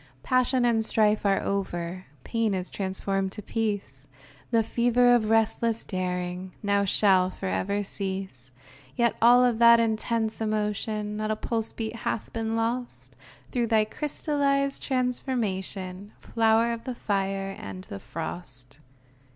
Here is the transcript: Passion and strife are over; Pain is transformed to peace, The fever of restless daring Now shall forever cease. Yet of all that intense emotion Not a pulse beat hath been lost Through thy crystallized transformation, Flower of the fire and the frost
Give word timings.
Passion 0.23 0.65
and 0.65 0.83
strife 0.83 1.27
are 1.27 1.39
over; 1.43 2.05
Pain 2.23 2.55
is 2.55 2.71
transformed 2.71 3.31
to 3.33 3.43
peace, 3.43 4.07
The 4.49 4.63
fever 4.63 5.13
of 5.13 5.29
restless 5.29 5.83
daring 5.85 6.53
Now 6.63 6.85
shall 6.85 7.29
forever 7.29 7.83
cease. 7.83 8.49
Yet 8.95 9.11
of 9.11 9.17
all 9.21 9.53
that 9.53 9.79
intense 9.79 10.41
emotion 10.41 11.15
Not 11.17 11.29
a 11.29 11.35
pulse 11.35 11.71
beat 11.71 11.97
hath 11.97 12.33
been 12.33 12.55
lost 12.55 13.15
Through 13.51 13.67
thy 13.67 13.85
crystallized 13.85 14.81
transformation, 14.81 16.13
Flower 16.19 16.73
of 16.73 16.85
the 16.85 16.95
fire 16.95 17.55
and 17.59 17.83
the 17.83 17.99
frost 17.99 18.79